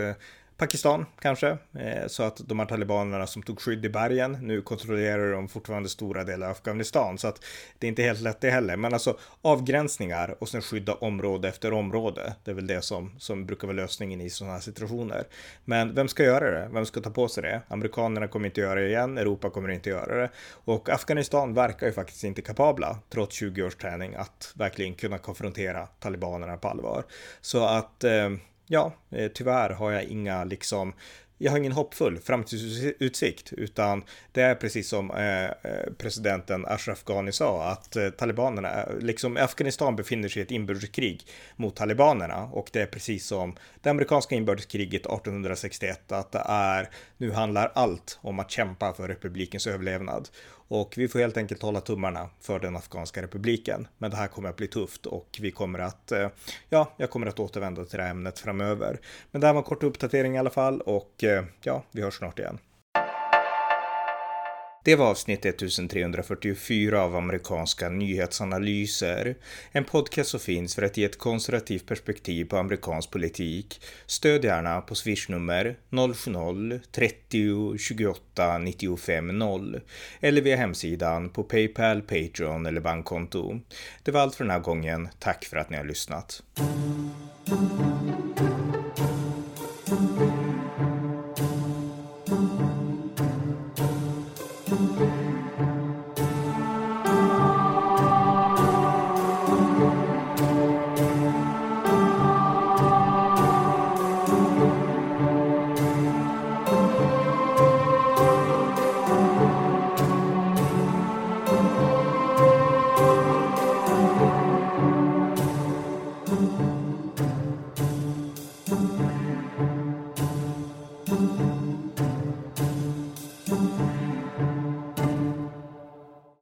Pakistan 0.62 1.06
kanske, 1.20 1.48
eh, 1.78 2.06
så 2.06 2.22
att 2.22 2.48
de 2.48 2.58
här 2.58 2.66
talibanerna 2.66 3.26
som 3.26 3.42
tog 3.42 3.60
skydd 3.60 3.84
i 3.84 3.88
bergen, 3.88 4.38
nu 4.42 4.62
kontrollerar 4.62 5.32
de 5.32 5.48
fortfarande 5.48 5.88
stora 5.88 6.24
delar 6.24 6.46
av 6.46 6.52
Afghanistan, 6.52 7.18
så 7.18 7.28
att 7.28 7.44
det 7.78 7.86
är 7.86 7.88
inte 7.88 8.02
helt 8.02 8.20
lätt 8.20 8.40
det 8.40 8.50
heller. 8.50 8.76
Men 8.76 8.92
alltså 8.92 9.18
avgränsningar 9.42 10.36
och 10.38 10.48
sen 10.48 10.62
skydda 10.62 10.94
område 10.94 11.48
efter 11.48 11.72
område, 11.72 12.34
det 12.44 12.50
är 12.50 12.54
väl 12.54 12.66
det 12.66 12.82
som, 12.82 13.12
som 13.18 13.46
brukar 13.46 13.66
vara 13.66 13.76
lösningen 13.76 14.20
i 14.20 14.30
sådana 14.30 14.54
här 14.54 14.60
situationer. 14.60 15.24
Men 15.64 15.94
vem 15.94 16.08
ska 16.08 16.24
göra 16.24 16.50
det? 16.50 16.68
Vem 16.72 16.86
ska 16.86 17.00
ta 17.00 17.10
på 17.10 17.28
sig 17.28 17.42
det? 17.42 17.62
Amerikanerna 17.68 18.28
kommer 18.28 18.46
inte 18.46 18.60
göra 18.60 18.80
det 18.80 18.88
igen, 18.88 19.18
Europa 19.18 19.50
kommer 19.50 19.68
inte 19.68 19.90
göra 19.90 20.16
det. 20.16 20.30
Och 20.64 20.88
Afghanistan 20.88 21.54
verkar 21.54 21.86
ju 21.86 21.92
faktiskt 21.92 22.24
inte 22.24 22.42
kapabla, 22.42 22.98
trots 23.10 23.36
20 23.36 23.62
års 23.62 23.76
träning, 23.76 24.14
att 24.14 24.52
verkligen 24.54 24.94
kunna 24.94 25.18
konfrontera 25.18 25.86
talibanerna 25.86 26.56
på 26.56 26.68
allvar. 26.68 27.04
Så 27.40 27.64
att 27.64 28.04
eh, 28.04 28.30
ja, 28.66 28.94
eh, 29.10 29.28
tyvärr 29.34 29.70
har 29.70 29.90
jag 29.90 30.04
inga 30.04 30.44
liksom 30.44 30.92
jag 31.42 31.50
har 31.52 31.58
ingen 31.58 31.72
hoppfull 31.72 32.18
framtidsutsikt, 32.18 33.52
utan 33.52 34.04
det 34.32 34.42
är 34.42 34.54
precis 34.54 34.88
som 34.88 35.10
eh, 35.10 35.44
eh 35.44 35.92
presidenten 35.98 36.66
Ashraf 36.66 37.04
Ghani 37.04 37.32
sa, 37.32 37.64
att 37.64 37.96
eh, 37.96 38.10
talibanerna, 38.10 38.88
liksom 39.00 39.36
Afghanistan 39.36 39.96
befinner 39.96 40.28
sig 40.28 40.40
i 40.40 40.44
ett 40.44 40.50
inbördeskrig 40.50 41.26
mot 41.56 41.76
talibanerna 41.76 42.44
och 42.44 42.70
det 42.72 42.82
är 42.82 42.86
precis 42.86 43.26
som 43.26 43.56
det 43.80 43.90
amerikanska 43.90 44.34
inbördeskriget 44.34 45.06
1861, 45.06 46.12
att 46.12 46.32
det 46.32 46.42
är, 46.46 46.90
nu 47.16 47.30
handlar 47.30 47.72
allt 47.74 48.18
om 48.20 48.38
att 48.38 48.50
kämpa 48.50 48.92
för 48.92 49.08
republikens 49.08 49.66
överlevnad. 49.66 50.28
Och 50.74 50.94
vi 50.96 51.08
får 51.08 51.18
helt 51.18 51.36
enkelt 51.36 51.62
hålla 51.62 51.80
tummarna 51.80 52.28
för 52.40 52.60
den 52.60 52.76
afghanska 52.76 53.22
republiken. 53.22 53.88
Men 53.98 54.10
det 54.10 54.16
här 54.16 54.28
kommer 54.28 54.48
att 54.48 54.56
bli 54.56 54.68
tufft 54.68 55.06
och 55.06 55.38
vi 55.40 55.50
kommer 55.50 55.78
att, 55.78 56.12
eh, 56.12 56.28
ja, 56.68 56.94
jag 56.96 57.10
kommer 57.10 57.26
att 57.26 57.40
återvända 57.40 57.84
till 57.84 57.96
det 57.96 58.02
här 58.02 58.10
ämnet 58.10 58.38
framöver. 58.38 59.00
Men 59.30 59.40
det 59.40 59.46
här 59.46 59.54
var 59.54 59.60
en 59.60 59.64
kort 59.64 59.82
uppdatering 59.82 60.34
i 60.34 60.38
alla 60.38 60.50
fall 60.50 60.80
och 60.80 61.24
eh, 61.24 61.44
ja, 61.62 61.82
vi 61.90 62.02
hörs 62.02 62.14
snart 62.14 62.38
igen. 62.38 62.58
Det 64.84 64.96
var 64.96 65.06
avsnitt 65.06 65.44
1344 65.44 67.02
av 67.02 67.16
amerikanska 67.16 67.88
nyhetsanalyser. 67.88 69.34
En 69.72 69.84
podcast 69.84 70.30
som 70.30 70.40
finns 70.40 70.74
för 70.74 70.82
att 70.82 70.96
ge 70.96 71.04
ett 71.04 71.18
konservativt 71.18 71.86
perspektiv 71.86 72.44
på 72.44 72.56
amerikansk 72.56 73.10
politik. 73.10 73.80
Stöd 74.06 74.44
gärna 74.44 74.80
på 74.80 74.94
swishnummer 74.94 75.76
070-30 75.90 77.78
28 77.78 78.58
95 78.58 79.38
0 79.38 79.80
eller 80.20 80.42
via 80.42 80.56
hemsidan 80.56 81.28
på 81.28 81.42
Paypal, 81.42 82.02
Patreon 82.02 82.66
eller 82.66 82.80
bankkonto. 82.80 83.60
Det 84.02 84.10
var 84.10 84.20
allt 84.20 84.34
för 84.34 84.44
den 84.44 84.50
här 84.50 84.60
gången. 84.60 85.08
Tack 85.18 85.44
för 85.44 85.56
att 85.56 85.70
ni 85.70 85.76
har 85.76 85.84
lyssnat. 85.84 86.42